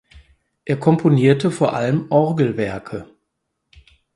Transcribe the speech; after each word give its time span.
Er 0.65 0.77
komponierte 0.79 1.51
vor 1.51 1.73
allem 1.75 2.07
Orgelwerke. 2.09 3.05